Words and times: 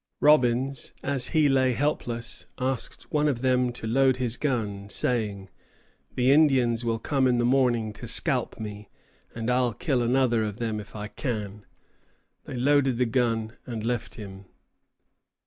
Robbins, 0.19 0.93
as 1.03 1.27
he 1.27 1.47
lay 1.47 1.73
helpless, 1.73 2.47
asked 2.57 3.11
one 3.11 3.27
of 3.27 3.43
them 3.43 3.71
to 3.73 3.85
load 3.85 4.17
his 4.17 4.35
gun, 4.35 4.89
saying, 4.89 5.51
"The 6.15 6.31
Indians 6.31 6.83
will 6.83 6.97
come 6.97 7.27
in 7.27 7.37
the 7.37 7.45
morning 7.45 7.93
to 7.93 8.07
scalp 8.07 8.59
me, 8.59 8.89
and 9.35 9.47
I'll 9.47 9.75
kill 9.75 10.01
another 10.01 10.43
of 10.43 10.59
'em 10.59 10.79
if 10.79 10.95
I 10.95 11.07
can." 11.07 11.67
They 12.45 12.55
loaded 12.55 12.97
the 12.97 13.05
gun 13.05 13.53
and 13.67 13.83
left 13.85 14.15
him. 14.15 14.45